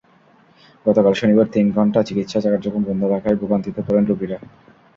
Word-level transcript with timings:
গতকাল 0.85 1.13
শনিবার 1.13 1.47
তিন 1.47 1.65
ঘণ্টা 1.71 1.99
চিকিৎসা 2.03 2.39
কার্যক্রম 2.45 2.83
বন্ধ 2.83 3.01
রাখায় 3.05 3.39
ভোগান্তিতে 3.41 3.81
পড়েন 3.87 4.03
রোগীরা। 4.05 4.37